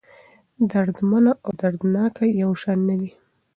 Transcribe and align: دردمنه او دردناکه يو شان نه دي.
دردمنه 0.71 1.33
او 1.45 1.51
دردناکه 1.59 2.23
يو 2.41 2.51
شان 2.61 2.79
نه 2.89 2.95
دي. 2.99 3.11